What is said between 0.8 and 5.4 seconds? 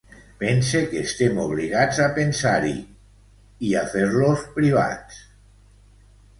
que estem obligats a pensar-hi i a fer-los privats.